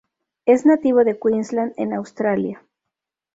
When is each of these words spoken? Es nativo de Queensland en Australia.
Es 0.47 0.65
nativo 0.65 1.03
de 1.03 1.19
Queensland 1.19 1.73
en 1.77 1.93
Australia. 1.93 2.65